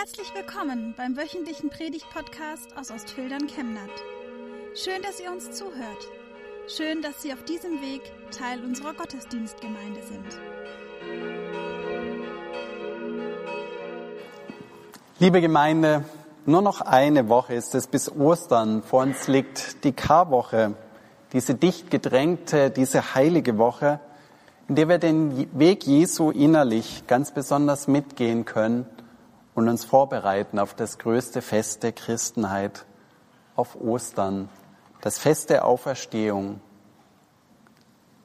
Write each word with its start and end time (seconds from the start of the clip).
Herzlich 0.00 0.32
willkommen 0.34 0.94
beim 0.96 1.14
wöchentlichen 1.14 1.68
Predigt-Podcast 1.68 2.74
aus 2.74 2.90
Ostfildern 2.90 3.48
Chemnat. 3.48 3.90
Schön, 4.74 5.02
dass 5.02 5.20
ihr 5.20 5.30
uns 5.30 5.50
zuhört. 5.50 6.08
Schön, 6.68 7.02
dass 7.02 7.20
Sie 7.20 7.34
auf 7.34 7.44
diesem 7.44 7.82
Weg 7.82 8.00
Teil 8.30 8.64
unserer 8.64 8.94
Gottesdienstgemeinde 8.94 10.00
sind. 10.02 10.40
Liebe 15.18 15.42
Gemeinde, 15.42 16.06
nur 16.46 16.62
noch 16.62 16.80
eine 16.80 17.28
Woche 17.28 17.52
ist 17.52 17.74
es 17.74 17.86
bis 17.86 18.10
Ostern. 18.10 18.82
Vor 18.82 19.02
uns 19.02 19.28
liegt 19.28 19.84
die 19.84 19.92
Karwoche, 19.92 20.72
diese 21.34 21.54
dicht 21.54 21.90
gedrängte, 21.90 22.70
diese 22.70 23.14
heilige 23.14 23.58
Woche, 23.58 24.00
in 24.66 24.76
der 24.76 24.88
wir 24.88 24.96
den 24.96 25.50
Weg 25.58 25.84
Jesu 25.84 26.30
innerlich 26.30 27.06
ganz 27.06 27.34
besonders 27.34 27.86
mitgehen 27.86 28.46
können 28.46 28.86
und 29.60 29.68
uns 29.68 29.84
vorbereiten 29.84 30.58
auf 30.58 30.72
das 30.72 30.96
größte 30.96 31.42
Fest 31.42 31.82
der 31.82 31.92
Christenheit, 31.92 32.86
auf 33.56 33.78
Ostern, 33.78 34.48
das 35.02 35.18
Fest 35.18 35.50
der 35.50 35.66
Auferstehung. 35.66 36.62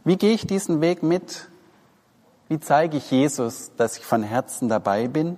Wie 0.06 0.16
gehe 0.16 0.34
ich 0.34 0.48
diesen 0.48 0.80
Weg 0.80 1.04
mit? 1.04 1.50
Wie 2.48 2.58
zeige 2.62 2.96
ich 2.96 3.12
Jesus, 3.12 3.72
dass 3.76 3.98
ich 3.98 4.06
von 4.06 4.24
Herzen 4.24 4.70
dabei 4.70 5.10
bin? 5.10 5.38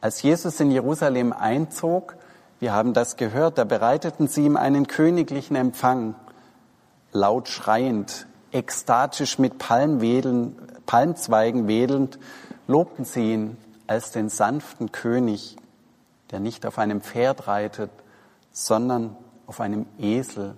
Als 0.00 0.20
Jesus 0.22 0.58
in 0.58 0.72
Jerusalem 0.72 1.32
einzog, 1.32 2.16
wir 2.58 2.72
haben 2.72 2.94
das 2.94 3.16
gehört, 3.16 3.56
da 3.56 3.62
bereiteten 3.62 4.26
sie 4.26 4.46
ihm 4.46 4.56
einen 4.56 4.88
königlichen 4.88 5.54
Empfang, 5.54 6.16
laut 7.12 7.48
schreiend, 7.48 8.26
ekstatisch 8.50 9.38
mit 9.38 9.58
Palmwedeln, 9.58 10.56
Palmzweigen 10.86 11.68
wedelnd, 11.68 12.18
lobten 12.66 13.04
sie 13.04 13.34
ihn 13.34 13.56
als 13.88 14.12
den 14.12 14.28
sanften 14.28 14.92
König, 14.92 15.56
der 16.30 16.38
nicht 16.38 16.66
auf 16.66 16.78
einem 16.78 17.00
Pferd 17.00 17.48
reitet, 17.48 17.90
sondern 18.52 19.16
auf 19.46 19.60
einem 19.60 19.86
Esel, 19.98 20.56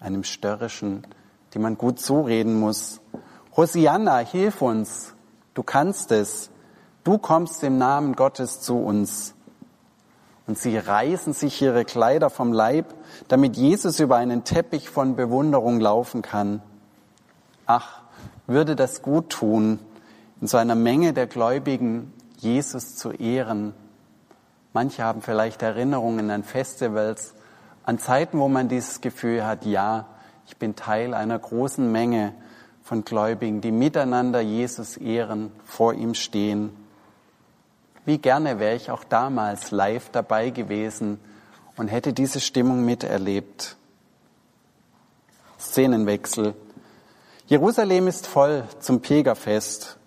einem 0.00 0.24
störrischen, 0.24 1.06
die 1.52 1.58
man 1.58 1.76
gut 1.76 2.00
zureden 2.00 2.58
muss. 2.58 3.00
Hosianna, 3.56 4.18
hilf 4.18 4.62
uns, 4.62 5.14
du 5.54 5.62
kannst 5.64 6.12
es, 6.12 6.50
du 7.02 7.18
kommst 7.18 7.64
im 7.64 7.78
Namen 7.78 8.14
Gottes 8.14 8.60
zu 8.60 8.76
uns. 8.76 9.34
Und 10.46 10.56
sie 10.56 10.78
reißen 10.78 11.32
sich 11.32 11.60
ihre 11.60 11.84
Kleider 11.84 12.30
vom 12.30 12.52
Leib, 12.52 12.94
damit 13.26 13.56
Jesus 13.56 13.98
über 14.00 14.16
einen 14.16 14.44
Teppich 14.44 14.88
von 14.88 15.16
Bewunderung 15.16 15.80
laufen 15.80 16.22
kann. 16.22 16.62
Ach, 17.66 18.02
würde 18.46 18.76
das 18.76 19.02
gut 19.02 19.30
tun, 19.30 19.80
in 20.40 20.46
so 20.46 20.56
einer 20.56 20.76
Menge 20.76 21.12
der 21.12 21.26
Gläubigen 21.26 22.12
Jesus 22.38 22.96
zu 22.96 23.10
ehren. 23.12 23.74
Manche 24.72 25.02
haben 25.02 25.22
vielleicht 25.22 25.62
Erinnerungen 25.62 26.30
an 26.30 26.44
Festivals, 26.44 27.34
an 27.84 27.98
Zeiten, 27.98 28.38
wo 28.38 28.48
man 28.48 28.68
dieses 28.68 29.00
Gefühl 29.00 29.44
hat, 29.44 29.64
ja, 29.66 30.06
ich 30.46 30.56
bin 30.56 30.76
Teil 30.76 31.14
einer 31.14 31.38
großen 31.38 31.90
Menge 31.90 32.32
von 32.82 33.04
Gläubigen, 33.04 33.60
die 33.60 33.70
miteinander 33.70 34.40
Jesus 34.40 34.96
ehren, 34.96 35.52
vor 35.64 35.92
ihm 35.92 36.14
stehen. 36.14 36.70
Wie 38.06 38.16
gerne 38.16 38.58
wäre 38.58 38.74
ich 38.74 38.90
auch 38.90 39.04
damals 39.04 39.70
live 39.70 40.08
dabei 40.10 40.48
gewesen 40.48 41.20
und 41.76 41.88
hätte 41.88 42.14
diese 42.14 42.40
Stimmung 42.40 42.84
miterlebt. 42.84 43.76
Szenenwechsel. 45.60 46.54
Jerusalem 47.46 48.08
ist 48.08 48.26
voll 48.26 48.64
zum 48.80 49.00
Pilgerfest. 49.00 49.97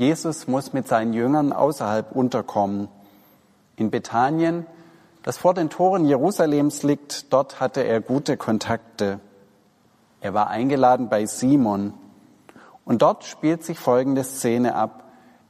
Jesus 0.00 0.46
muss 0.46 0.72
mit 0.72 0.88
seinen 0.88 1.12
Jüngern 1.12 1.52
außerhalb 1.52 2.12
unterkommen. 2.12 2.88
In 3.76 3.90
Bethanien, 3.90 4.66
das 5.22 5.36
vor 5.36 5.52
den 5.52 5.68
Toren 5.68 6.06
Jerusalems 6.06 6.82
liegt, 6.82 7.30
dort 7.34 7.60
hatte 7.60 7.82
er 7.82 8.00
gute 8.00 8.38
Kontakte. 8.38 9.20
Er 10.22 10.32
war 10.32 10.48
eingeladen 10.48 11.10
bei 11.10 11.26
Simon. 11.26 11.92
Und 12.86 13.02
dort 13.02 13.24
spielt 13.24 13.62
sich 13.62 13.78
folgende 13.78 14.24
Szene 14.24 14.74
ab, 14.74 15.04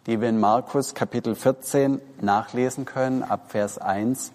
die 0.07 0.21
wir 0.21 0.29
in 0.29 0.41
Markus 0.41 0.95
Kapitel 0.95 1.37
14 1.37 2.01
nachlesen 2.21 2.87
können, 2.87 3.23
ab 3.23 3.53
Vers 3.53 3.79
1, 3.79 4.33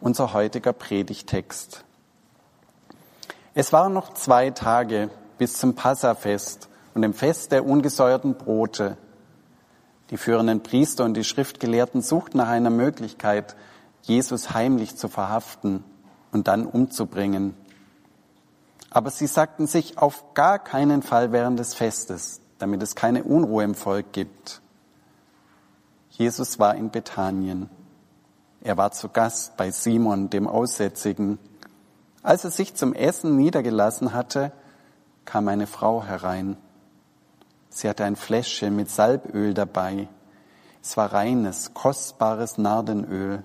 unser 0.00 0.32
heutiger 0.32 0.72
Predigtext. 0.72 1.84
Es 3.52 3.74
waren 3.74 3.92
noch 3.92 4.14
zwei 4.14 4.48
Tage 4.48 5.10
bis 5.36 5.58
zum 5.58 5.74
Passafest 5.74 6.70
und 6.94 7.02
dem 7.02 7.12
Fest 7.12 7.52
der 7.52 7.66
ungesäuerten 7.66 8.36
Brote. 8.36 8.96
Die 10.10 10.16
führenden 10.16 10.62
Priester 10.62 11.04
und 11.04 11.14
die 11.14 11.24
Schriftgelehrten 11.24 12.02
suchten 12.02 12.38
nach 12.38 12.48
einer 12.48 12.70
Möglichkeit, 12.70 13.56
Jesus 14.02 14.52
heimlich 14.52 14.96
zu 14.96 15.08
verhaften 15.08 15.84
und 16.32 16.48
dann 16.48 16.66
umzubringen. 16.66 17.54
Aber 18.90 19.10
sie 19.10 19.28
sagten 19.28 19.68
sich 19.68 19.98
auf 19.98 20.34
gar 20.34 20.58
keinen 20.58 21.02
Fall 21.02 21.30
während 21.30 21.58
des 21.60 21.74
Festes, 21.74 22.40
damit 22.58 22.82
es 22.82 22.96
keine 22.96 23.22
Unruhe 23.22 23.62
im 23.62 23.76
Volk 23.76 24.12
gibt. 24.12 24.60
Jesus 26.10 26.58
war 26.58 26.74
in 26.74 26.90
Bethanien. 26.90 27.70
Er 28.62 28.76
war 28.76 28.90
zu 28.90 29.08
Gast 29.08 29.56
bei 29.56 29.70
Simon, 29.70 30.28
dem 30.28 30.48
Aussätzigen. 30.48 31.38
Als 32.22 32.44
er 32.44 32.50
sich 32.50 32.74
zum 32.74 32.94
Essen 32.94 33.36
niedergelassen 33.36 34.12
hatte, 34.12 34.52
kam 35.24 35.46
eine 35.46 35.68
Frau 35.68 36.04
herein. 36.04 36.56
Sie 37.70 37.88
hatte 37.88 38.04
ein 38.04 38.16
Fläschchen 38.16 38.76
mit 38.76 38.90
Salböl 38.90 39.54
dabei. 39.54 40.08
Es 40.82 40.96
war 40.96 41.12
reines, 41.12 41.72
kostbares 41.72 42.58
Nardenöl. 42.58 43.44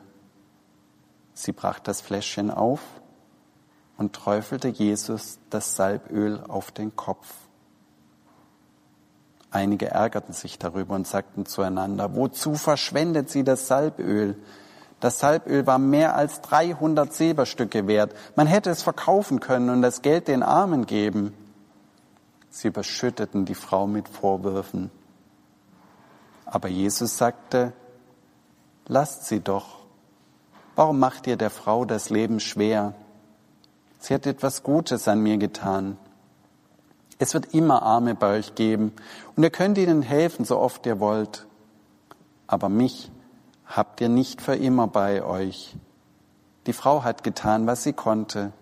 Sie 1.33 1.51
brachte 1.51 1.83
das 1.85 2.01
Fläschchen 2.01 2.49
auf 2.49 2.81
und 3.97 4.13
träufelte 4.13 4.67
Jesus 4.67 5.39
das 5.49 5.75
Salböl 5.75 6.41
auf 6.47 6.71
den 6.71 6.95
Kopf. 6.95 7.33
Einige 9.51 9.91
ärgerten 9.91 10.33
sich 10.33 10.59
darüber 10.59 10.95
und 10.95 11.07
sagten 11.07 11.45
zueinander, 11.45 12.15
wozu 12.15 12.55
verschwendet 12.55 13.29
sie 13.29 13.43
das 13.43 13.67
Salböl? 13.67 14.35
Das 14.99 15.19
Salböl 15.19 15.67
war 15.67 15.77
mehr 15.77 16.15
als 16.15 16.41
300 16.41 17.13
Silberstücke 17.13 17.87
wert. 17.87 18.13
Man 18.35 18.47
hätte 18.47 18.69
es 18.69 18.81
verkaufen 18.81 19.39
können 19.39 19.69
und 19.69 19.81
das 19.81 20.01
Geld 20.01 20.27
den 20.27 20.41
Armen 20.41 20.85
geben. 20.85 21.33
Sie 22.55 22.69
überschütteten 22.69 23.43
die 23.43 23.53
Frau 23.53 23.85
mit 23.85 24.07
Vorwürfen. 24.07 24.89
Aber 26.45 26.69
Jesus 26.69 27.17
sagte, 27.17 27.73
lasst 28.87 29.25
sie 29.25 29.41
doch. 29.41 29.79
Warum 30.77 30.97
macht 30.97 31.27
ihr 31.27 31.35
der 31.35 31.49
Frau 31.49 31.83
das 31.83 32.09
Leben 32.09 32.39
schwer? 32.39 32.93
Sie 33.99 34.13
hat 34.13 34.25
etwas 34.25 34.63
Gutes 34.63 35.09
an 35.09 35.19
mir 35.19 35.37
getan. 35.37 35.97
Es 37.19 37.33
wird 37.33 37.53
immer 37.53 37.83
Arme 37.83 38.15
bei 38.15 38.37
euch 38.37 38.55
geben 38.55 38.93
und 39.35 39.43
ihr 39.43 39.49
könnt 39.49 39.77
ihnen 39.77 40.01
helfen, 40.01 40.45
so 40.45 40.57
oft 40.57 40.85
ihr 40.85 41.01
wollt. 41.01 41.47
Aber 42.47 42.69
mich 42.69 43.11
habt 43.65 43.99
ihr 43.99 44.07
nicht 44.07 44.41
für 44.41 44.55
immer 44.55 44.87
bei 44.87 45.25
euch. 45.25 45.75
Die 46.67 46.73
Frau 46.73 47.03
hat 47.03 47.21
getan, 47.25 47.67
was 47.67 47.83
sie 47.83 47.91
konnte. 47.91 48.53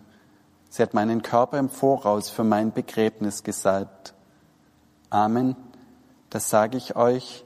Sie 0.73 0.81
hat 0.81 0.95
meinen 0.95 1.21
Körper 1.21 1.59
im 1.59 1.69
Voraus 1.69 2.31
für 2.31 2.43
mein 2.43 2.73
Begräbnis 2.73 3.43
gesalbt. 3.43 4.15
Amen, 5.11 5.55
das 6.31 6.49
sage 6.49 6.77
ich 6.77 6.95
euch, 6.95 7.45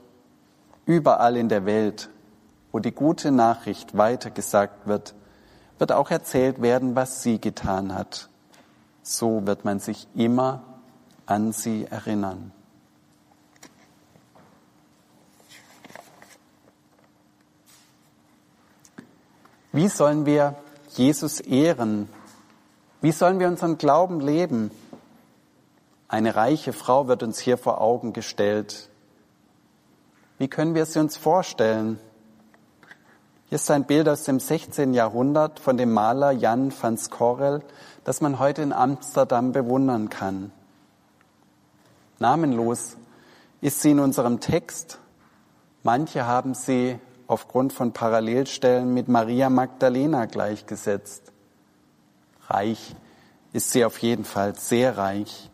überall 0.86 1.36
in 1.36 1.50
der 1.50 1.66
Welt, 1.66 2.10
wo 2.72 2.80
die 2.80 2.94
gute 2.94 3.32
Nachricht 3.32 3.98
weitergesagt 3.98 4.88
wird, 4.88 5.14
wird 5.78 5.92
auch 5.92 6.10
erzählt 6.10 6.62
werden, 6.62 6.96
was 6.96 7.22
sie 7.22 7.42
getan 7.42 7.94
hat. 7.94 8.30
So 9.04 9.46
wird 9.46 9.66
man 9.66 9.80
sich 9.80 10.08
immer 10.16 10.64
an 11.26 11.52
sie 11.52 11.84
erinnern. 11.84 12.54
Wie 19.74 19.90
sollen 19.90 20.26
wir 20.26 20.56
Jesus 20.96 21.42
ehren? 21.42 22.08
Wie 23.00 23.12
sollen 23.12 23.40
wir 23.40 23.48
unseren 23.48 23.78
Glauben 23.78 24.20
leben? 24.20 24.72
Eine 26.08 26.36
reiche 26.36 26.74
Frau 26.74 27.08
wird 27.08 27.22
uns 27.22 27.38
hier 27.38 27.58
vor 27.58 27.80
Augen 27.80 28.12
gestellt. 28.12 28.90
Wie 30.40 30.48
können 30.48 30.74
wir 30.74 30.86
sie 30.88 31.00
uns 31.00 31.16
vorstellen? 31.16 32.00
Hier 33.50 33.58
ist 33.58 33.70
ein 33.70 33.86
Bild 33.86 34.10
aus 34.10 34.24
dem 34.24 34.40
16. 34.40 34.96
Jahrhundert 34.96 35.60
von 35.60 35.78
dem 35.78 35.94
Maler 35.94 36.32
Jan 36.32 36.74
van 36.82 36.98
Scorel, 36.98 37.62
das 38.04 38.20
man 38.20 38.40
heute 38.40 38.64
in 38.64 38.74
Amsterdam 38.74 39.52
bewundern 39.52 40.10
kann. 40.10 40.52
Namenlos 42.18 42.98
ist 43.62 43.82
sie 43.82 43.92
in 43.92 44.00
unserem 44.00 44.40
Text. 44.40 44.98
Manche 45.84 46.26
haben 46.26 46.56
sie 46.56 46.98
aufgrund 47.28 47.74
von 47.74 47.94
Parallelstellen 47.94 48.92
mit 48.92 49.08
Maria 49.08 49.52
Magdalena 49.52 50.26
gleichgesetzt. 50.26 51.32
Reich 52.50 52.96
ist 53.54 53.72
sie 53.72 53.86
auf 53.86 53.98
jeden 54.00 54.26
Fall, 54.26 54.56
sehr 54.56 54.98
reich. 54.98 55.50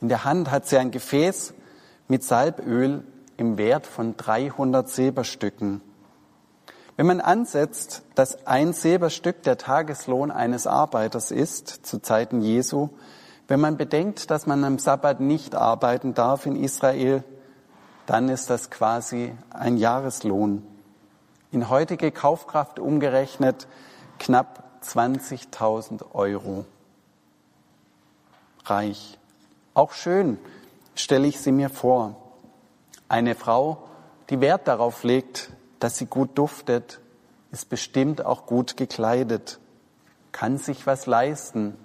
In 0.00 0.08
der 0.08 0.24
Hand 0.24 0.50
hat 0.50 0.66
sie 0.66 0.76
ein 0.78 0.90
Gefäß 0.90 1.54
mit 2.08 2.22
Salböl 2.22 3.04
im 3.36 3.58
Wert 3.58 3.86
von 3.86 4.16
300 4.16 4.88
Silberstücken. 4.88 5.80
Wenn 6.96 7.06
man 7.06 7.20
ansetzt, 7.20 8.02
dass 8.14 8.46
ein 8.46 8.72
Silberstück 8.72 9.42
der 9.42 9.58
Tageslohn 9.58 10.30
eines 10.30 10.66
Arbeiters 10.66 11.30
ist, 11.30 11.68
zu 11.86 12.00
Zeiten 12.00 12.40
Jesu, 12.40 12.88
wenn 13.48 13.60
man 13.60 13.76
bedenkt, 13.76 14.30
dass 14.30 14.46
man 14.46 14.64
am 14.64 14.78
Sabbat 14.78 15.20
nicht 15.20 15.54
arbeiten 15.54 16.14
darf 16.14 16.46
in 16.46 16.56
Israel, 16.56 17.22
dann 18.06 18.28
ist 18.28 18.50
das 18.50 18.70
quasi 18.70 19.34
ein 19.50 19.76
Jahreslohn. 19.76 20.66
In 21.52 21.68
heutige 21.68 22.10
Kaufkraft 22.10 22.78
umgerechnet 22.78 23.66
knapp 24.18 24.65
20.000 24.86 26.14
Euro. 26.14 26.64
Reich. 28.64 29.18
Auch 29.74 29.92
schön 29.92 30.38
stelle 30.94 31.26
ich 31.26 31.40
sie 31.40 31.52
mir 31.52 31.70
vor. 31.70 32.16
Eine 33.08 33.34
Frau, 33.34 33.88
die 34.30 34.40
Wert 34.40 34.66
darauf 34.68 35.04
legt, 35.04 35.50
dass 35.78 35.98
sie 35.98 36.06
gut 36.06 36.36
duftet, 36.38 37.00
ist 37.52 37.68
bestimmt 37.68 38.24
auch 38.24 38.46
gut 38.46 38.76
gekleidet, 38.76 39.58
kann 40.32 40.58
sich 40.58 40.86
was 40.86 41.06
leisten. 41.06 41.76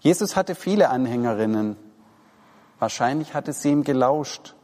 Jesus 0.00 0.36
hatte 0.36 0.54
viele 0.54 0.90
Anhängerinnen. 0.90 1.76
Wahrscheinlich 2.78 3.34
hatte 3.34 3.52
sie 3.52 3.70
ihm 3.70 3.84
gelauscht. 3.84 4.54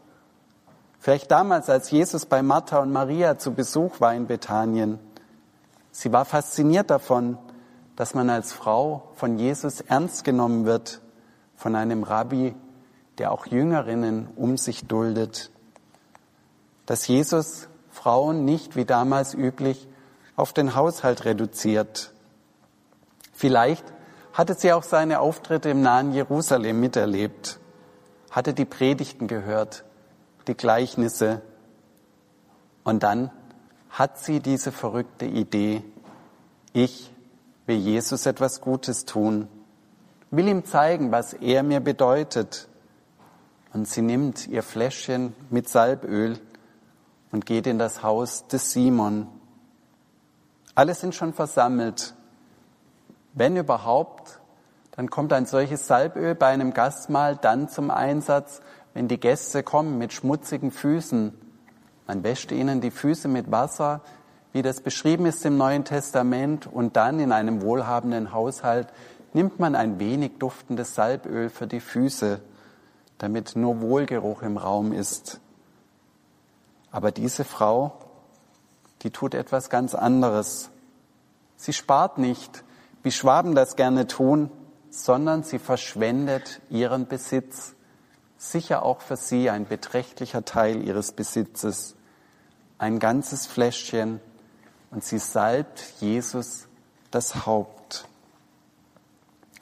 Vielleicht 0.98 1.30
damals, 1.30 1.68
als 1.68 1.90
Jesus 1.90 2.26
bei 2.26 2.42
Martha 2.42 2.78
und 2.78 2.92
Maria 2.92 3.38
zu 3.38 3.54
Besuch 3.54 4.00
war 4.00 4.14
in 4.14 4.26
Bethanien. 4.26 4.98
Sie 5.92 6.12
war 6.12 6.24
fasziniert 6.24 6.90
davon, 6.90 7.38
dass 7.96 8.14
man 8.14 8.30
als 8.30 8.52
Frau 8.52 9.10
von 9.14 9.38
Jesus 9.38 9.80
ernst 9.82 10.24
genommen 10.24 10.64
wird, 10.64 11.00
von 11.54 11.76
einem 11.76 12.02
Rabbi, 12.02 12.54
der 13.18 13.30
auch 13.30 13.46
Jüngerinnen 13.46 14.26
um 14.34 14.56
sich 14.56 14.86
duldet. 14.86 15.50
Dass 16.86 17.06
Jesus 17.06 17.68
Frauen 17.90 18.44
nicht 18.44 18.74
wie 18.74 18.86
damals 18.86 19.34
üblich 19.34 19.86
auf 20.34 20.52
den 20.52 20.74
Haushalt 20.74 21.26
reduziert. 21.26 22.12
Vielleicht 23.32 23.84
hatte 24.32 24.54
sie 24.54 24.72
auch 24.72 24.82
seine 24.82 25.20
Auftritte 25.20 25.68
im 25.68 25.82
nahen 25.82 26.12
Jerusalem 26.12 26.80
miterlebt, 26.80 27.60
hatte 28.30 28.54
die 28.54 28.64
Predigten 28.64 29.28
gehört, 29.28 29.84
die 30.46 30.56
Gleichnisse. 30.56 31.42
Und 32.82 33.02
dann 33.02 33.30
hat 33.92 34.18
sie 34.18 34.40
diese 34.40 34.72
verrückte 34.72 35.26
Idee, 35.26 35.84
ich 36.72 37.12
will 37.66 37.76
Jesus 37.76 38.26
etwas 38.26 38.60
Gutes 38.60 39.04
tun, 39.04 39.48
will 40.30 40.48
ihm 40.48 40.64
zeigen, 40.64 41.12
was 41.12 41.34
er 41.34 41.62
mir 41.62 41.80
bedeutet. 41.80 42.68
Und 43.74 43.86
sie 43.86 44.02
nimmt 44.02 44.48
ihr 44.48 44.62
Fläschchen 44.62 45.34
mit 45.50 45.68
Salböl 45.68 46.38
und 47.30 47.46
geht 47.46 47.66
in 47.66 47.78
das 47.78 48.02
Haus 48.02 48.46
des 48.48 48.72
Simon. 48.72 49.26
Alle 50.74 50.94
sind 50.94 51.14
schon 51.14 51.34
versammelt. 51.34 52.14
Wenn 53.34 53.56
überhaupt, 53.56 54.40
dann 54.92 55.10
kommt 55.10 55.32
ein 55.32 55.46
solches 55.46 55.86
Salböl 55.86 56.34
bei 56.34 56.48
einem 56.48 56.72
Gastmahl 56.72 57.36
dann 57.36 57.68
zum 57.68 57.90
Einsatz, 57.90 58.62
wenn 58.94 59.08
die 59.08 59.20
Gäste 59.20 59.62
kommen 59.62 59.98
mit 59.98 60.12
schmutzigen 60.12 60.70
Füßen. 60.70 61.34
Man 62.06 62.22
wäscht 62.22 62.52
ihnen 62.52 62.80
die 62.80 62.90
Füße 62.90 63.28
mit 63.28 63.50
Wasser, 63.50 64.00
wie 64.52 64.62
das 64.62 64.80
beschrieben 64.80 65.26
ist 65.26 65.44
im 65.46 65.56
Neuen 65.56 65.84
Testament, 65.84 66.66
und 66.66 66.96
dann 66.96 67.20
in 67.20 67.32
einem 67.32 67.62
wohlhabenden 67.62 68.32
Haushalt 68.32 68.88
nimmt 69.32 69.58
man 69.58 69.74
ein 69.74 69.98
wenig 69.98 70.38
duftendes 70.38 70.94
Salböl 70.94 71.48
für 71.48 71.66
die 71.66 71.80
Füße, 71.80 72.40
damit 73.18 73.56
nur 73.56 73.80
Wohlgeruch 73.80 74.42
im 74.42 74.56
Raum 74.56 74.92
ist. 74.92 75.40
Aber 76.90 77.10
diese 77.10 77.44
Frau, 77.44 77.98
die 79.02 79.10
tut 79.10 79.34
etwas 79.34 79.70
ganz 79.70 79.94
anderes. 79.94 80.70
Sie 81.56 81.72
spart 81.72 82.18
nicht, 82.18 82.64
wie 83.02 83.10
Schwaben 83.10 83.54
das 83.54 83.76
gerne 83.76 84.06
tun, 84.06 84.50
sondern 84.90 85.42
sie 85.42 85.58
verschwendet 85.58 86.60
ihren 86.68 87.06
Besitz. 87.06 87.74
Sicher 88.42 88.82
auch 88.82 89.00
für 89.02 89.16
sie 89.16 89.50
ein 89.50 89.68
beträchtlicher 89.68 90.44
Teil 90.44 90.82
ihres 90.82 91.12
Besitzes. 91.12 91.94
Ein 92.76 92.98
ganzes 92.98 93.46
Fläschchen 93.46 94.20
und 94.90 95.04
sie 95.04 95.20
salbt 95.20 95.94
Jesus 96.00 96.66
das 97.12 97.46
Haupt. 97.46 98.08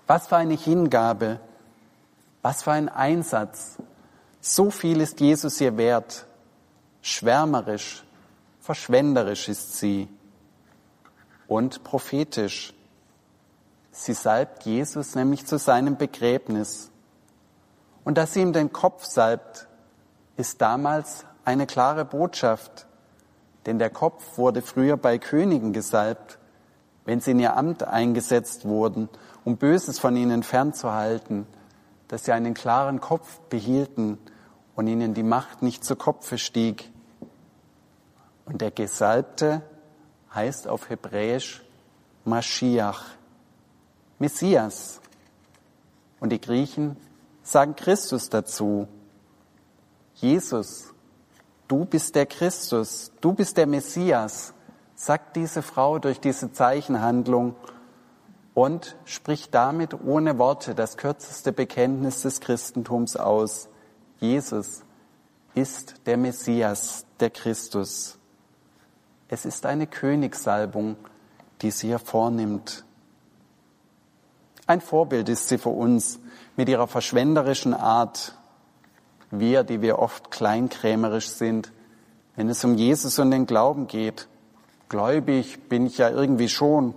Was 0.06 0.28
für 0.28 0.38
eine 0.38 0.54
Hingabe, 0.54 1.40
was 2.40 2.62
für 2.62 2.72
ein 2.72 2.88
Einsatz. 2.88 3.76
So 4.40 4.70
viel 4.70 5.02
ist 5.02 5.20
Jesus 5.20 5.60
ihr 5.60 5.76
wert. 5.76 6.24
Schwärmerisch, 7.02 8.02
verschwenderisch 8.62 9.50
ist 9.50 9.76
sie 9.76 10.08
und 11.48 11.84
prophetisch. 11.84 12.72
Sie 13.92 14.14
salbt 14.14 14.64
Jesus 14.64 15.14
nämlich 15.16 15.44
zu 15.44 15.58
seinem 15.58 15.98
Begräbnis. 15.98 16.90
Und 18.10 18.18
dass 18.18 18.34
sie 18.34 18.40
ihm 18.40 18.52
den 18.52 18.72
Kopf 18.72 19.04
salbt, 19.04 19.68
ist 20.36 20.60
damals 20.60 21.24
eine 21.44 21.68
klare 21.68 22.04
Botschaft. 22.04 22.88
Denn 23.66 23.78
der 23.78 23.88
Kopf 23.88 24.36
wurde 24.36 24.62
früher 24.62 24.96
bei 24.96 25.16
Königen 25.18 25.72
gesalbt, 25.72 26.40
wenn 27.04 27.20
sie 27.20 27.30
in 27.30 27.38
ihr 27.38 27.56
Amt 27.56 27.84
eingesetzt 27.84 28.64
wurden, 28.64 29.08
um 29.44 29.58
Böses 29.58 30.00
von 30.00 30.16
ihnen 30.16 30.42
fernzuhalten, 30.42 31.46
dass 32.08 32.24
sie 32.24 32.32
einen 32.32 32.52
klaren 32.52 33.00
Kopf 33.00 33.38
behielten 33.48 34.18
und 34.74 34.88
ihnen 34.88 35.14
die 35.14 35.22
Macht 35.22 35.62
nicht 35.62 35.84
zu 35.84 35.94
Kopfe 35.94 36.36
stieg. 36.36 36.90
Und 38.44 38.60
der 38.60 38.72
Gesalbte 38.72 39.62
heißt 40.34 40.66
auf 40.66 40.90
Hebräisch 40.90 41.62
Mashiach, 42.24 43.04
Messias. 44.18 45.00
Und 46.18 46.30
die 46.30 46.40
Griechen 46.40 46.96
sagen 47.50 47.74
Christus 47.74 48.30
dazu. 48.30 48.86
Jesus, 50.14 50.94
du 51.66 51.84
bist 51.84 52.14
der 52.14 52.26
Christus, 52.26 53.10
du 53.20 53.32
bist 53.32 53.56
der 53.56 53.66
Messias, 53.66 54.54
sagt 54.94 55.36
diese 55.36 55.62
Frau 55.62 55.98
durch 55.98 56.20
diese 56.20 56.52
Zeichenhandlung 56.52 57.56
und 58.54 58.96
spricht 59.04 59.54
damit 59.54 59.94
ohne 60.04 60.38
Worte 60.38 60.74
das 60.74 60.96
kürzeste 60.96 61.52
Bekenntnis 61.52 62.22
des 62.22 62.40
Christentums 62.40 63.16
aus. 63.16 63.68
Jesus 64.18 64.82
ist 65.54 66.06
der 66.06 66.18
Messias, 66.18 67.06
der 67.18 67.30
Christus. 67.30 68.18
Es 69.28 69.44
ist 69.44 69.66
eine 69.66 69.86
Königssalbung, 69.86 70.96
die 71.62 71.70
sie 71.70 71.90
hervornimmt. 71.90 72.84
Ein 74.70 74.80
Vorbild 74.80 75.28
ist 75.28 75.48
sie 75.48 75.58
für 75.58 75.70
uns 75.70 76.20
mit 76.54 76.68
ihrer 76.68 76.86
verschwenderischen 76.86 77.74
Art. 77.74 78.36
Wir, 79.32 79.64
die 79.64 79.82
wir 79.82 79.98
oft 79.98 80.30
kleinkrämerisch 80.30 81.30
sind, 81.30 81.72
wenn 82.36 82.48
es 82.48 82.62
um 82.62 82.76
Jesus 82.76 83.18
und 83.18 83.32
den 83.32 83.46
Glauben 83.46 83.88
geht. 83.88 84.28
Gläubig 84.88 85.68
bin 85.68 85.86
ich 85.86 85.98
ja 85.98 86.08
irgendwie 86.08 86.48
schon, 86.48 86.94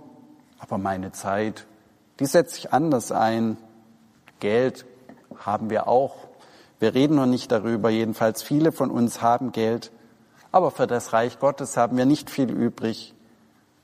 aber 0.60 0.78
meine 0.78 1.10
Zeit, 1.10 1.66
die 2.20 2.26
setze 2.26 2.58
ich 2.58 2.72
anders 2.72 3.10
ein. 3.10 3.56
Geld 4.38 4.86
haben 5.36 5.68
wir 5.68 5.88
auch, 5.88 6.14
wir 6.78 6.94
reden 6.94 7.16
noch 7.16 7.26
nicht 7.26 7.50
darüber, 7.50 7.90
jedenfalls 7.90 8.44
viele 8.44 8.70
von 8.70 8.92
uns 8.92 9.20
haben 9.20 9.50
Geld, 9.50 9.90
aber 10.52 10.70
für 10.70 10.86
das 10.86 11.12
Reich 11.12 11.40
Gottes 11.40 11.76
haben 11.76 11.96
wir 11.96 12.06
nicht 12.06 12.30
viel 12.30 12.52
übrig. 12.52 13.14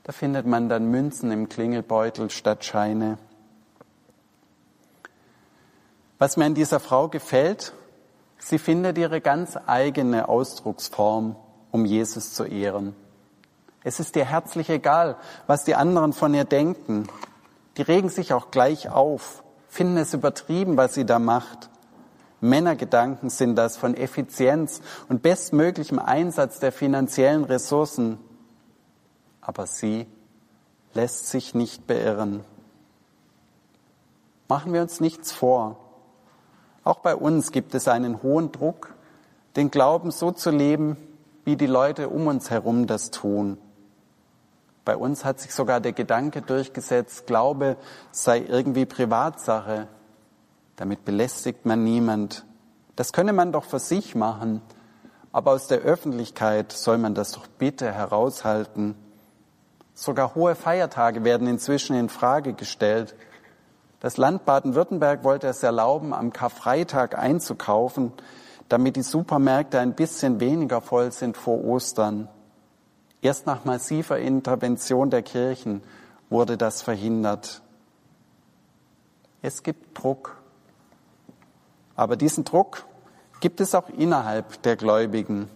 Da 0.03 0.13
findet 0.13 0.45
man 0.45 0.69
dann 0.69 0.85
Münzen 0.85 1.29
im 1.29 1.49
Klingelbeutel 1.49 2.29
statt 2.29 2.63
Scheine. 2.63 3.17
Was 6.21 6.37
mir 6.37 6.45
an 6.45 6.53
dieser 6.53 6.79
Frau 6.79 7.07
gefällt, 7.07 7.73
sie 8.37 8.59
findet 8.59 8.95
ihre 8.99 9.21
ganz 9.21 9.57
eigene 9.65 10.29
Ausdrucksform, 10.29 11.35
um 11.71 11.83
Jesus 11.83 12.35
zu 12.35 12.43
ehren. 12.43 12.95
Es 13.83 13.99
ist 13.99 14.15
ihr 14.15 14.25
herzlich 14.25 14.69
egal, 14.69 15.17
was 15.47 15.63
die 15.63 15.73
anderen 15.73 16.13
von 16.13 16.35
ihr 16.35 16.43
denken. 16.43 17.07
Die 17.75 17.81
regen 17.81 18.09
sich 18.09 18.33
auch 18.33 18.51
gleich 18.51 18.87
auf, 18.87 19.43
finden 19.67 19.97
es 19.97 20.13
übertrieben, 20.13 20.77
was 20.77 20.93
sie 20.93 21.07
da 21.07 21.17
macht. 21.17 21.71
Männergedanken 22.39 23.31
sind 23.31 23.55
das 23.55 23.75
von 23.75 23.95
Effizienz 23.95 24.81
und 25.09 25.23
bestmöglichem 25.23 25.97
Einsatz 25.97 26.59
der 26.59 26.71
finanziellen 26.71 27.45
Ressourcen. 27.45 28.19
Aber 29.41 29.65
sie 29.65 30.05
lässt 30.93 31.29
sich 31.29 31.55
nicht 31.55 31.87
beirren. 31.87 32.43
Machen 34.47 34.71
wir 34.71 34.83
uns 34.83 34.99
nichts 34.99 35.31
vor. 35.31 35.80
Auch 36.83 36.99
bei 36.99 37.15
uns 37.15 37.51
gibt 37.51 37.75
es 37.75 37.87
einen 37.87 38.23
hohen 38.23 38.51
Druck, 38.51 38.95
den 39.55 39.69
Glauben 39.69 40.11
so 40.11 40.31
zu 40.31 40.49
leben, 40.49 40.97
wie 41.45 41.55
die 41.55 41.67
Leute 41.67 42.09
um 42.09 42.27
uns 42.27 42.49
herum 42.49 42.87
das 42.87 43.11
tun. 43.11 43.57
Bei 44.83 44.97
uns 44.97 45.23
hat 45.25 45.39
sich 45.39 45.53
sogar 45.53 45.79
der 45.79 45.93
Gedanke 45.93 46.41
durchgesetzt, 46.41 47.27
Glaube 47.27 47.77
sei 48.11 48.39
irgendwie 48.39 48.85
Privatsache, 48.85 49.87
damit 50.75 51.05
belästigt 51.05 51.65
man 51.65 51.83
niemand. 51.83 52.45
Das 52.95 53.13
könne 53.13 53.33
man 53.33 53.51
doch 53.51 53.65
für 53.65 53.79
sich 53.79 54.15
machen. 54.15 54.61
aber 55.31 55.51
aus 55.51 55.67
der 55.67 55.79
Öffentlichkeit 55.79 56.71
soll 56.71 56.97
man 56.97 57.15
das 57.15 57.31
doch 57.31 57.47
bitte 57.47 57.91
heraushalten. 57.91 58.95
Sogar 59.93 60.35
hohe 60.35 60.55
Feiertage 60.55 61.23
werden 61.23 61.47
inzwischen 61.47 61.95
in 61.95 62.09
Frage 62.09 62.53
gestellt. 62.53 63.15
Das 64.01 64.17
Land 64.17 64.45
Baden-Württemberg 64.45 65.23
wollte 65.23 65.47
es 65.47 65.61
erlauben, 65.61 66.11
am 66.11 66.33
Karfreitag 66.33 67.17
einzukaufen, 67.17 68.11
damit 68.67 68.95
die 68.95 69.03
Supermärkte 69.03 69.79
ein 69.79 69.93
bisschen 69.93 70.39
weniger 70.39 70.81
voll 70.81 71.11
sind 71.11 71.37
vor 71.37 71.63
Ostern. 71.63 72.27
Erst 73.21 73.45
nach 73.45 73.63
massiver 73.63 74.17
Intervention 74.17 75.11
der 75.11 75.21
Kirchen 75.21 75.83
wurde 76.31 76.57
das 76.57 76.81
verhindert. 76.81 77.61
Es 79.43 79.61
gibt 79.61 80.01
Druck. 80.01 80.41
Aber 81.95 82.15
diesen 82.15 82.43
Druck 82.43 82.85
gibt 83.39 83.61
es 83.61 83.75
auch 83.75 83.89
innerhalb 83.89 84.63
der 84.63 84.77
Gläubigen. 84.77 85.47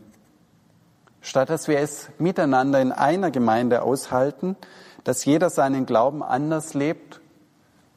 Statt 1.22 1.50
dass 1.50 1.68
wir 1.68 1.80
es 1.80 2.10
miteinander 2.20 2.80
in 2.80 2.92
einer 2.92 3.32
Gemeinde 3.32 3.82
aushalten, 3.82 4.56
dass 5.04 5.26
jeder 5.26 5.50
seinen 5.50 5.88
Glauben 5.88 6.22
anders 6.22 6.76
lebt, 6.76 7.22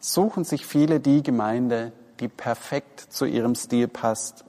suchen 0.01 0.45
sich 0.45 0.67
viele 0.67 1.01
die 1.01 1.23
Gemeinde, 1.23 1.93
die 2.21 2.29
perfekt 2.29 3.01
zu 3.01 3.25
ihrem 3.25 3.55
Stil 3.55 3.89
passt. 3.89 4.45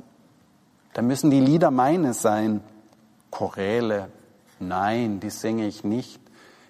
Da 0.93 1.01
müssen 1.01 1.29
die 1.31 1.39
Lieder 1.39 1.71
meine 1.71 2.13
sein. 2.13 2.61
Choräle, 3.31 4.09
nein, 4.59 5.19
die 5.19 5.29
singe 5.29 5.67
ich 5.67 5.83
nicht. 5.83 6.19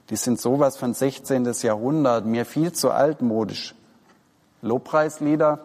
Die 0.09 0.15
sind 0.15 0.41
sowas 0.41 0.77
von 0.77 0.93
16. 0.93 1.45
Jahrhundert, 1.61 2.25
mir 2.25 2.45
viel 2.45 2.73
zu 2.73 2.91
altmodisch. 2.91 3.75
Lobpreislieder 4.61 5.59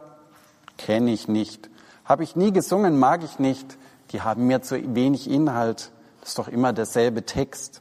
kenne 0.78 1.12
ich 1.12 1.28
nicht. 1.28 1.70
Habe 2.04 2.22
ich 2.22 2.36
nie 2.36 2.52
gesungen, 2.52 2.98
mag 2.98 3.24
ich 3.24 3.38
nicht. 3.38 3.76
Die 4.10 4.20
haben 4.20 4.46
mir 4.46 4.62
zu 4.62 4.94
wenig 4.94 5.28
Inhalt. 5.28 5.90
Das 6.20 6.30
ist 6.30 6.38
doch 6.38 6.48
immer 6.48 6.72
derselbe 6.72 7.24
Text. 7.24 7.80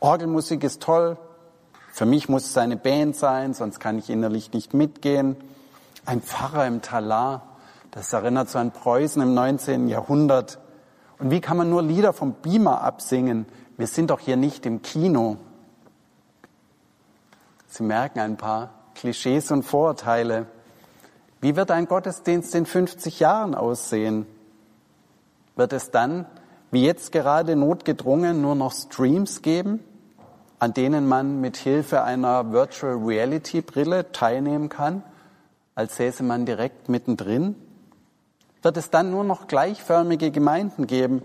Orgelmusik 0.00 0.64
ist 0.64 0.82
toll. 0.82 1.16
Für 1.96 2.04
mich 2.04 2.28
muss 2.28 2.44
es 2.44 2.58
eine 2.58 2.76
Band 2.76 3.16
sein, 3.16 3.54
sonst 3.54 3.80
kann 3.80 3.96
ich 3.96 4.10
innerlich 4.10 4.52
nicht 4.52 4.74
mitgehen. 4.74 5.34
Ein 6.04 6.20
Pfarrer 6.20 6.66
im 6.66 6.82
Talar, 6.82 7.56
das 7.90 8.12
erinnert 8.12 8.50
so 8.50 8.58
an 8.58 8.70
Preußen 8.70 9.22
im 9.22 9.32
19. 9.32 9.88
Jahrhundert. 9.88 10.58
Und 11.18 11.30
wie 11.30 11.40
kann 11.40 11.56
man 11.56 11.70
nur 11.70 11.82
Lieder 11.82 12.12
vom 12.12 12.34
Beamer 12.34 12.82
absingen? 12.82 13.46
Wir 13.78 13.86
sind 13.86 14.10
doch 14.10 14.20
hier 14.20 14.36
nicht 14.36 14.66
im 14.66 14.82
Kino. 14.82 15.38
Sie 17.66 17.82
merken 17.82 18.18
ein 18.18 18.36
paar 18.36 18.74
Klischees 18.94 19.50
und 19.50 19.62
Vorurteile. 19.62 20.44
Wie 21.40 21.56
wird 21.56 21.70
ein 21.70 21.88
Gottesdienst 21.88 22.54
in 22.54 22.66
50 22.66 23.20
Jahren 23.20 23.54
aussehen? 23.54 24.26
Wird 25.54 25.72
es 25.72 25.90
dann 25.92 26.26
wie 26.70 26.84
jetzt 26.84 27.10
gerade 27.10 27.56
notgedrungen 27.56 28.42
nur 28.42 28.54
noch 28.54 28.72
Streams 28.72 29.40
geben, 29.40 29.80
an 30.58 30.72
denen 30.72 31.06
man 31.06 31.40
mit 31.40 31.56
Hilfe 31.56 32.02
einer 32.02 32.52
Virtual 32.52 32.96
Reality 32.96 33.60
Brille 33.60 34.12
teilnehmen 34.12 34.68
kann, 34.68 35.02
als 35.74 35.96
säße 35.96 36.22
man 36.22 36.46
direkt 36.46 36.88
mittendrin? 36.88 37.54
Wird 38.62 38.76
es 38.76 38.90
dann 38.90 39.10
nur 39.10 39.24
noch 39.24 39.46
gleichförmige 39.46 40.30
Gemeinden 40.30 40.86
geben, 40.86 41.22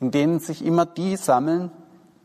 in 0.00 0.10
denen 0.10 0.38
sich 0.38 0.64
immer 0.64 0.86
die 0.86 1.16
sammeln, 1.16 1.70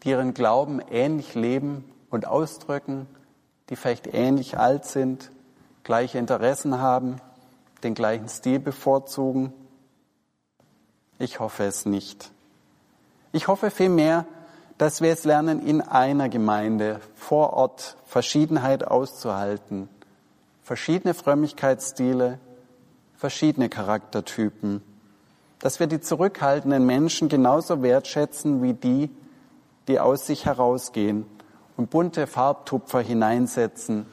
die 0.03 0.09
ihren 0.09 0.33
Glauben 0.33 0.79
ähnlich 0.91 1.33
leben 1.33 1.85
und 2.09 2.27
ausdrücken, 2.27 3.07
die 3.69 3.75
vielleicht 3.75 4.13
ähnlich 4.13 4.57
alt 4.57 4.85
sind, 4.85 5.31
gleiche 5.83 6.19
Interessen 6.19 6.79
haben, 6.79 7.17
den 7.83 7.95
gleichen 7.95 8.29
Stil 8.29 8.59
bevorzugen? 8.59 9.53
Ich 11.17 11.39
hoffe 11.39 11.63
es 11.63 11.85
nicht. 11.85 12.31
Ich 13.31 13.47
hoffe 13.47 13.71
vielmehr, 13.71 14.25
dass 14.83 14.99
wir 14.99 15.13
es 15.13 15.23
lernen, 15.23 15.65
in 15.65 15.79
einer 15.79 16.27
Gemeinde 16.27 16.99
vor 17.15 17.53
Ort 17.53 17.95
Verschiedenheit 18.03 18.85
auszuhalten, 18.85 19.87
verschiedene 20.61 21.13
Frömmigkeitsstile, 21.13 22.37
verschiedene 23.15 23.69
Charaktertypen, 23.69 24.81
dass 25.59 25.79
wir 25.79 25.87
die 25.87 26.01
zurückhaltenden 26.01 26.85
Menschen 26.85 27.29
genauso 27.29 27.81
wertschätzen 27.81 28.61
wie 28.61 28.73
die, 28.73 29.09
die 29.87 30.01
aus 30.01 30.27
sich 30.27 30.45
herausgehen 30.45 31.27
und 31.77 31.89
bunte 31.89 32.27
Farbtupfer 32.27 32.99
hineinsetzen 32.99 34.05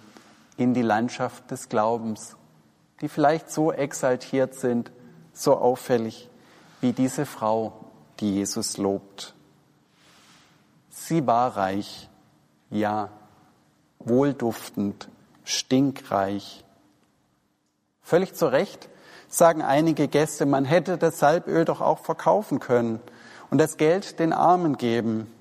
in 0.57 0.73
die 0.73 0.83
Landschaft 0.83 1.51
des 1.51 1.69
Glaubens, 1.69 2.37
die 3.01 3.09
vielleicht 3.09 3.51
so 3.51 3.73
exaltiert 3.73 4.55
sind, 4.55 4.93
so 5.33 5.57
auffällig 5.57 6.31
wie 6.81 6.93
diese 6.93 7.27
Frau 7.27 7.73
die 8.21 8.37
Jesus 8.37 8.77
lobt. 8.77 9.35
Sie 10.91 11.27
war 11.27 11.57
reich, 11.57 12.11
ja, 12.69 13.11
wohlduftend, 14.01 15.09
stinkreich. 15.45 16.65
Völlig 18.03 18.35
zu 18.35 18.47
Recht 18.47 18.89
sagen 19.29 19.63
einige 19.63 20.09
Gäste, 20.09 20.47
man 20.47 20.65
hätte 20.65 20.99
das 20.99 21.21
Salböl 21.21 21.65
doch 21.65 21.81
auch 21.81 22.01
verkaufen 22.01 22.59
können 22.59 23.01
und 23.51 23.59
das 23.59 23.77
Geld 23.77 24.19
den 24.19 24.33
Armen 24.33 24.77
geben. 24.77 25.33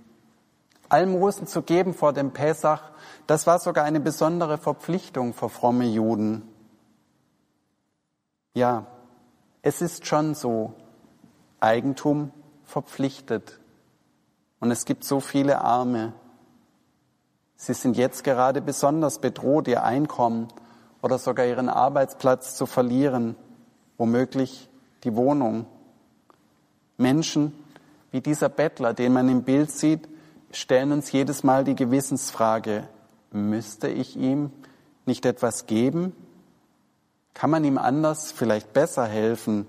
Almosen 0.88 1.48
zu 1.48 1.64
geben 1.64 1.94
vor 1.94 2.14
dem 2.14 2.32
Pessach, 2.32 2.92
das 3.26 3.48
war 3.48 3.60
sogar 3.60 3.86
eine 3.86 4.00
besondere 4.00 4.58
Verpflichtung 4.58 5.34
für 5.34 5.50
fromme 5.50 5.86
Juden. 5.86 6.48
Ja, 8.54 8.86
es 9.62 9.82
ist 9.82 10.06
schon 10.06 10.36
so. 10.36 10.74
Eigentum 11.60 12.32
verpflichtet. 12.64 13.60
Und 14.60 14.72
es 14.72 14.86
gibt 14.86 15.04
so 15.04 15.20
viele 15.20 15.62
Arme. 15.62 16.14
Sie 17.56 17.74
sind 17.74 17.98
jetzt 17.98 18.24
gerade 18.24 18.62
besonders 18.62 19.20
bedroht, 19.20 19.68
ihr 19.68 19.84
Einkommen 19.84 20.48
oder 21.02 21.18
sogar 21.18 21.46
ihren 21.46 21.70
Arbeitsplatz 21.70 22.56
zu 22.56 22.66
verlieren, 22.66 23.36
womöglich 23.98 24.70
die 25.04 25.16
Wohnung. 25.16 25.66
Menschen 26.98 27.54
wie 28.12 28.22
dieser 28.22 28.50
Bettler, 28.50 28.94
den 28.94 29.14
man 29.14 29.30
im 29.30 29.44
Bild 29.44 29.72
sieht, 29.72 30.08
stellen 30.52 30.92
uns 30.92 31.12
jedes 31.12 31.44
Mal 31.44 31.64
die 31.64 31.76
Gewissensfrage, 31.76 32.88
müsste 33.32 33.88
ich 33.88 34.18
ihm 34.18 34.52
nicht 35.06 35.26
etwas 35.26 35.68
geben? 35.68 36.16
Kann 37.34 37.50
man 37.50 37.64
ihm 37.64 37.78
anders 37.78 38.32
vielleicht 38.32 38.74
besser 38.74 39.06
helfen? 39.06 39.68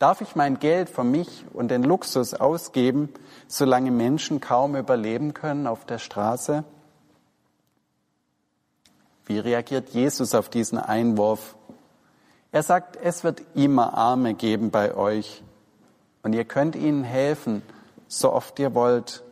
Darf 0.00 0.22
ich 0.22 0.34
mein 0.34 0.58
Geld 0.58 0.88
für 0.88 1.04
mich 1.04 1.44
und 1.52 1.68
den 1.68 1.82
Luxus 1.82 2.32
ausgeben, 2.32 3.10
solange 3.48 3.90
Menschen 3.90 4.40
kaum 4.40 4.74
überleben 4.74 5.34
können 5.34 5.66
auf 5.66 5.84
der 5.84 5.98
Straße? 5.98 6.64
Wie 9.26 9.38
reagiert 9.38 9.90
Jesus 9.90 10.34
auf 10.34 10.48
diesen 10.48 10.78
Einwurf? 10.78 11.54
Er 12.50 12.62
sagt, 12.62 12.96
es 12.96 13.24
wird 13.24 13.42
immer 13.54 13.92
Arme 13.92 14.32
geben 14.32 14.70
bei 14.70 14.94
euch 14.94 15.42
und 16.22 16.32
ihr 16.32 16.46
könnt 16.46 16.76
ihnen 16.76 17.04
helfen, 17.04 17.60
so 18.08 18.32
oft 18.32 18.58
ihr 18.58 18.74
wollt, 18.74 19.22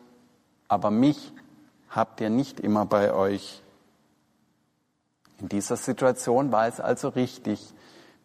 aber 0.69 0.91
mich 0.91 1.33
habt 1.89 2.21
ihr 2.21 2.29
nicht 2.29 2.61
immer 2.61 2.85
bei 2.85 3.15
euch. 3.15 3.63
In 5.41 5.49
dieser 5.49 5.79
Situation 5.79 6.53
war 6.53 6.69
es 6.69 6.79
also 6.79 7.09
richtig, 7.09 7.73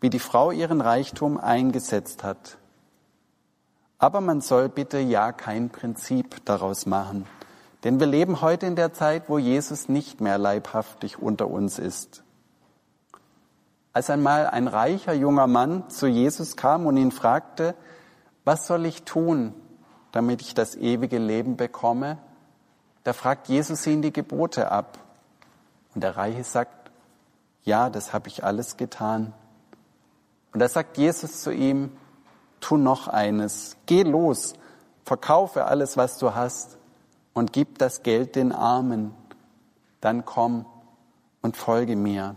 wie 0.03 0.10
die 0.10 0.19
Frau 0.19 0.51
ihren 0.51 0.81
Reichtum 0.81 1.38
eingesetzt 1.38 2.25
hat. 2.25 2.57
Aber 4.00 4.19
man 4.19 4.41
soll 4.41 4.67
bitte 4.67 5.00
ja 5.00 5.31
kein 5.31 5.69
Prinzip 5.69 6.43
daraus 6.43 6.86
machen. 6.86 7.25
Denn 7.86 8.01
wir 8.01 8.07
leben 8.07 8.41
heute 8.41 8.65
in 8.65 8.75
der 8.75 8.91
Zeit, 8.91 9.29
wo 9.29 9.38
Jesus 9.38 9.88
nicht 9.88 10.19
mehr 10.19 10.38
leibhaftig 10.38 11.19
unter 11.19 11.50
uns 11.50 11.79
ist. 11.79 12.25
Als 13.93 14.10
einmal 14.10 14.48
ein 14.48 14.67
reicher 14.67 15.13
junger 15.13 15.48
Mann 15.48 15.89
zu 15.89 16.07
Jesus 16.07 16.57
kam 16.57 16.86
und 16.86 16.98
ihn 16.98 17.12
fragte, 17.12 17.74
was 18.43 18.67
soll 18.67 18.86
ich 18.86 19.03
tun, 19.03 19.53
damit 20.12 20.41
ich 20.41 20.53
das 20.53 20.75
ewige 20.75 21.17
Leben 21.17 21.55
bekomme? 21.55 22.17
Da 23.05 23.13
fragt 23.13 23.48
Jesus 23.48 23.88
ihn 23.88 24.01
die 24.01 24.12
Gebote 24.12 24.69
ab. 24.69 25.00
Und 25.95 26.03
der 26.03 26.17
Reiche 26.17 26.43
sagt, 26.43 26.91
ja, 27.63 27.89
das 27.89 28.12
habe 28.12 28.27
ich 28.27 28.43
alles 28.43 28.75
getan. 28.75 29.31
Und 30.53 30.60
da 30.60 30.67
sagt 30.67 30.98
Jesus 30.98 31.41
zu 31.41 31.51
ihm, 31.51 31.91
tu 32.60 32.77
noch 32.77 33.07
eines, 33.07 33.75
geh 33.86 34.03
los, 34.03 34.53
verkaufe 35.03 35.65
alles, 35.65 35.98
was 35.98 36.17
du 36.17 36.36
hast 36.36 36.77
und 37.33 37.51
gib 37.51 37.79
das 37.79 38.03
Geld 38.03 38.36
den 38.36 38.51
Armen, 38.51 39.13
dann 40.00 40.25
komm 40.25 40.65
und 41.41 41.57
folge 41.57 41.95
mir. 41.95 42.36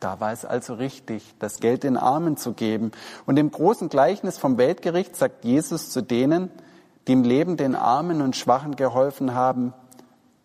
Da 0.00 0.20
war 0.20 0.32
es 0.32 0.44
also 0.44 0.74
richtig, 0.74 1.34
das 1.38 1.60
Geld 1.60 1.82
den 1.82 1.96
Armen 1.96 2.36
zu 2.36 2.52
geben. 2.52 2.90
Und 3.24 3.38
im 3.38 3.50
großen 3.50 3.88
Gleichnis 3.88 4.36
vom 4.38 4.58
Weltgericht 4.58 5.16
sagt 5.16 5.44
Jesus 5.44 5.90
zu 5.90 6.02
denen, 6.02 6.50
die 7.06 7.12
im 7.12 7.22
Leben 7.22 7.56
den 7.56 7.74
Armen 7.74 8.20
und 8.20 8.36
Schwachen 8.36 8.76
geholfen 8.76 9.34
haben, 9.34 9.72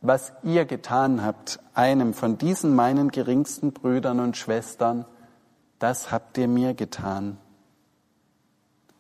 was 0.02 0.34
ihr 0.44 0.66
getan 0.66 1.24
habt, 1.24 1.60
einem 1.74 2.14
von 2.14 2.38
diesen 2.38 2.76
meinen 2.76 3.10
geringsten 3.10 3.72
Brüdern 3.72 4.20
und 4.20 4.38
Schwestern, 4.38 5.06
das 5.82 6.12
habt 6.12 6.38
ihr 6.38 6.48
mir 6.48 6.76
getan. 6.76 7.38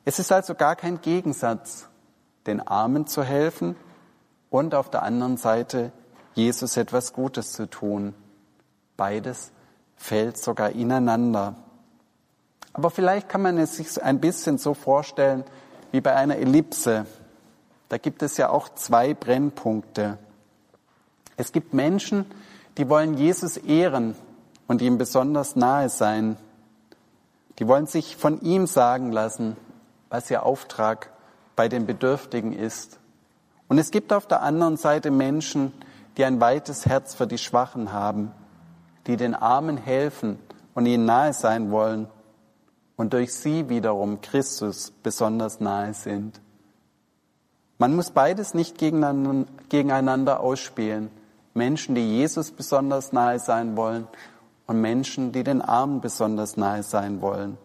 Es 0.04 0.18
ist 0.18 0.32
also 0.32 0.56
gar 0.56 0.76
kein 0.76 1.00
Gegensatz, 1.02 1.88
den 2.48 2.60
Armen 2.60 3.06
zu 3.06 3.24
helfen 3.24 3.76
und 4.50 4.74
auf 4.74 4.90
der 4.90 5.04
anderen 5.04 5.38
Seite 5.38 5.92
Jesus 6.34 6.78
etwas 6.78 7.14
Gutes 7.14 7.54
zu 7.54 7.70
tun. 7.70 8.16
Beides 8.98 9.52
fällt 9.96 10.40
sogar 10.40 10.72
ineinander. 10.72 11.56
Aber 12.74 12.90
vielleicht 12.90 13.30
kann 13.30 13.44
man 13.44 13.60
es 13.60 13.78
sich 13.78 14.02
ein 14.02 14.20
bisschen 14.20 14.58
so 14.58 14.74
vorstellen 14.74 15.44
wie 15.92 16.02
bei 16.02 16.16
einer 16.16 16.38
Ellipse. 16.38 17.06
Da 17.90 18.00
gibt 18.00 18.24
es 18.24 18.38
ja 18.38 18.50
auch 18.50 18.70
zwei 18.70 19.14
Brennpunkte. 19.14 20.18
Es 21.38 21.52
gibt 21.52 21.76
Menschen, 21.76 22.26
die 22.78 22.90
wollen 22.90 23.18
Jesus 23.18 23.58
ehren 23.58 24.16
und 24.68 24.82
ihm 24.82 24.98
besonders 24.98 25.56
nahe 25.56 25.90
sein. 25.90 26.38
Die 27.62 27.68
wollen 27.68 27.86
sich 27.86 28.18
von 28.18 28.42
ihm 28.42 28.66
sagen 28.66 29.12
lassen, 29.12 29.56
was 30.10 30.32
ihr 30.32 30.44
Auftrag 30.44 31.12
bei 31.56 31.70
den 31.70 31.86
Bedürftigen 31.86 32.54
ist. 32.54 33.00
Und 33.68 33.78
es 33.78 33.92
gibt 33.92 34.12
auf 34.14 34.26
der 34.26 34.42
anderen 34.42 34.78
Seite 34.78 35.12
Menschen, 35.12 35.72
die 36.18 36.26
ein 36.26 36.42
weites 36.42 36.88
Herz 36.88 37.14
für 37.14 37.28
die 37.28 37.38
Schwachen 37.38 37.94
haben, 37.94 38.32
die 39.06 39.16
den 39.16 39.36
Armen 39.36 39.78
helfen 39.78 40.40
und 40.74 40.88
ihnen 40.88 41.06
nahe 41.06 41.34
sein 41.34 41.70
wollen 41.70 42.08
und 42.96 43.14
durch 43.14 43.32
sie 43.32 43.70
wiederum 43.70 44.22
Christus 44.22 44.92
besonders 45.04 45.60
nahe 45.60 45.94
sind. 45.94 46.42
Man 47.78 47.96
muss 47.96 48.10
beides 48.10 48.56
nicht 48.56 48.80
gegeneinander 48.80 50.40
ausspielen. 50.40 51.12
Menschen, 51.54 51.94
die 51.94 52.10
Jesus 52.10 52.50
besonders 52.50 53.14
nahe 53.14 53.38
sein 53.38 53.78
wollen 53.78 54.08
und 54.68 54.82
Menschen, 54.82 55.32
die 55.32 55.44
den 55.44 55.62
Armen 55.62 56.02
besonders 56.02 56.58
nahe 56.58 56.84
sein 56.84 57.22
wollen. 57.22 57.58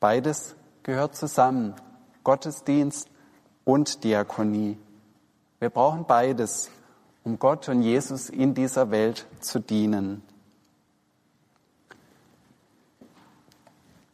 Beides 0.00 0.56
gehört 0.82 1.16
zusammen. 1.16 1.74
Gottesdienst 2.24 3.08
und 3.64 4.04
Diakonie. 4.04 4.78
Wir 5.58 5.70
brauchen 5.70 6.04
beides, 6.06 6.70
um 7.24 7.38
Gott 7.38 7.68
und 7.68 7.82
Jesus 7.82 8.28
in 8.28 8.54
dieser 8.54 8.90
Welt 8.90 9.26
zu 9.40 9.60
dienen. 9.60 10.22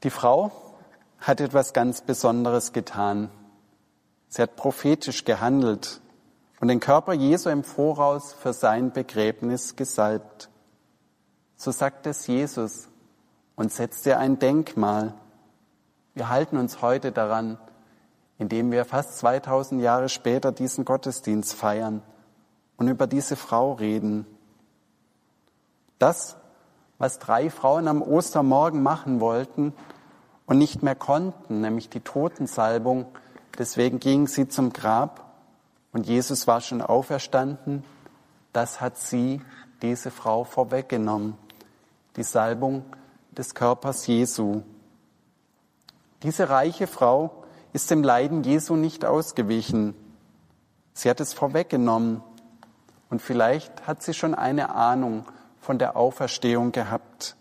Die 0.02 0.10
Frau 0.10 0.52
hat 1.18 1.40
etwas 1.40 1.72
ganz 1.72 2.02
Besonderes 2.02 2.72
getan. 2.72 3.30
Sie 4.28 4.42
hat 4.42 4.56
prophetisch 4.56 5.24
gehandelt 5.24 6.00
und 6.60 6.68
den 6.68 6.80
Körper 6.80 7.12
Jesu 7.14 7.48
im 7.50 7.64
Voraus 7.64 8.32
für 8.32 8.52
sein 8.52 8.92
Begräbnis 8.92 9.74
gesalbt. 9.74 10.50
So 11.60 11.72
sagt 11.72 12.06
es 12.06 12.28
Jesus 12.28 12.88
und 13.56 13.72
setzt 13.72 14.06
ihr 14.06 14.20
ein 14.20 14.38
Denkmal. 14.38 15.12
Wir 16.14 16.28
halten 16.28 16.56
uns 16.56 16.82
heute 16.82 17.10
daran, 17.10 17.58
indem 18.38 18.70
wir 18.70 18.84
fast 18.84 19.18
2000 19.18 19.82
Jahre 19.82 20.08
später 20.08 20.52
diesen 20.52 20.84
Gottesdienst 20.84 21.54
feiern 21.54 22.00
und 22.76 22.86
über 22.86 23.08
diese 23.08 23.34
Frau 23.34 23.72
reden. 23.72 24.24
Das, 25.98 26.36
was 26.98 27.18
drei 27.18 27.50
Frauen 27.50 27.88
am 27.88 28.02
Ostermorgen 28.02 28.80
machen 28.80 29.18
wollten 29.18 29.74
und 30.46 30.58
nicht 30.58 30.84
mehr 30.84 30.94
konnten, 30.94 31.60
nämlich 31.60 31.90
die 31.90 32.02
Totensalbung, 32.02 33.06
deswegen 33.58 33.98
gingen 33.98 34.28
sie 34.28 34.46
zum 34.46 34.72
Grab 34.72 35.34
und 35.92 36.06
Jesus 36.06 36.46
war 36.46 36.60
schon 36.60 36.82
auferstanden, 36.82 37.82
das 38.52 38.80
hat 38.80 38.96
sie, 38.96 39.42
diese 39.82 40.12
Frau, 40.12 40.44
vorweggenommen. 40.44 41.34
Die 42.18 42.24
Salbung 42.24 42.82
des 43.30 43.54
Körpers 43.54 44.08
Jesu. 44.08 44.62
Diese 46.24 46.50
reiche 46.50 46.88
Frau 46.88 47.44
ist 47.72 47.92
dem 47.92 48.02
Leiden 48.02 48.42
Jesu 48.42 48.74
nicht 48.74 49.04
ausgewichen. 49.04 49.94
Sie 50.94 51.08
hat 51.08 51.20
es 51.20 51.32
vorweggenommen 51.32 52.20
und 53.08 53.22
vielleicht 53.22 53.86
hat 53.86 54.02
sie 54.02 54.14
schon 54.14 54.34
eine 54.34 54.74
Ahnung 54.74 55.26
von 55.60 55.78
der 55.78 55.96
Auferstehung 55.96 56.72
gehabt. 56.72 57.36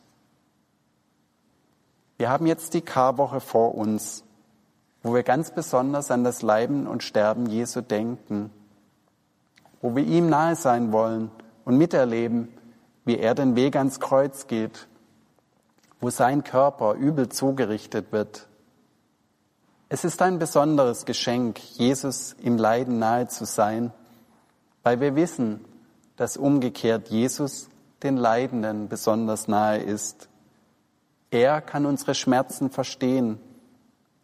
Wir 2.18 2.30
haben 2.30 2.46
jetzt 2.46 2.76
die 2.76 2.82
Karwoche 2.82 3.40
vor 3.40 3.74
uns, 3.74 4.24
wo 5.02 5.16
wir 5.16 5.24
ganz 5.24 5.50
besonders 5.50 6.12
an 6.12 6.24
das 6.24 6.44
Leiden 6.44 6.86
und 6.86 7.02
Sterben 7.02 7.48
Jesu 7.48 7.82
denken, 7.82 8.52
wo 9.82 9.96
wir 9.96 10.04
ihm 10.04 10.30
nahe 10.30 10.56
sein 10.56 10.92
wollen 10.92 11.32
und 11.66 11.80
miterleben, 11.80 12.50
wie 13.08 13.18
er 13.18 13.34
den 13.34 13.56
Weg 13.56 13.76
ans 13.76 14.00
Kreuz 14.00 14.46
geht, 14.46 14.88
wo 16.00 16.12
sein 16.12 16.44
Körper 16.44 16.94
übel 16.94 17.30
zugerichtet 17.30 18.12
wird 18.12 18.48
es 19.90 20.04
ist 20.04 20.22
ein 20.22 20.38
besonderes 20.38 21.06
Geschenk, 21.06 21.60
Jesus 21.60 22.36
im 22.42 22.58
Leiden 22.58 23.00
nahe 23.00 23.28
zu 23.28 23.46
sein, 23.46 23.94
weil 24.84 25.00
wir 25.00 25.16
wissen, 25.16 25.64
dass 26.18 26.36
umgekehrt 26.36 27.08
Jesus 27.08 27.70
den 28.04 28.18
Leidenden 28.18 28.90
besonders 28.90 29.48
nahe 29.48 29.78
ist. 29.78 30.28
Er 31.32 31.62
kann 31.62 31.86
unsere 31.86 32.16
Schmerzen 32.16 32.70
verstehen, 32.70 33.40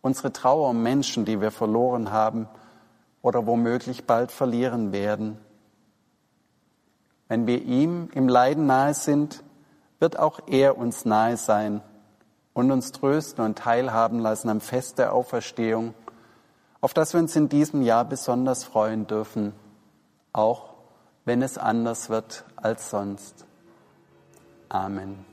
unsere 0.01 0.33
Trauer 0.33 0.69
um 0.69 0.83
Menschen, 0.83 1.23
die 1.23 1.39
wir 1.39 1.51
verloren 1.51 2.11
haben 2.11 2.49
oder 3.21 3.47
womöglich 3.47 4.03
bald 4.03 4.33
verlieren 4.33 4.91
werden. 4.91 5.37
Wenn 7.27 7.47
wir 7.47 7.61
ihm 7.63 8.09
im 8.13 8.27
Leiden 8.27 8.65
nahe 8.65 8.93
sind, 8.93 9.43
wird 9.99 10.19
auch 10.19 10.41
er 10.47 10.77
uns 10.77 11.05
nahe 11.05 11.37
sein 11.37 11.81
und 12.53 12.71
uns 12.71 12.91
trösten 12.91 13.43
und 13.43 13.57
teilhaben 13.57 14.19
lassen 14.19 14.49
am 14.49 14.61
Fest 14.61 14.99
der 14.99 15.13
Auferstehung, 15.13 15.93
auf 16.81 16.93
das 16.93 17.13
wir 17.13 17.19
uns 17.19 17.35
in 17.35 17.49
diesem 17.49 17.81
Jahr 17.81 18.05
besonders 18.05 18.63
freuen 18.63 19.07
dürfen, 19.07 19.53
auch 20.33 20.73
wenn 21.25 21.41
es 21.41 21.57
anders 21.57 22.09
wird 22.09 22.43
als 22.55 22.89
sonst. 22.89 23.45
Amen. 24.69 25.32